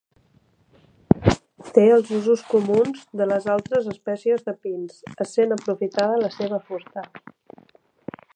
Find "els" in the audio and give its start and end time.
1.97-2.09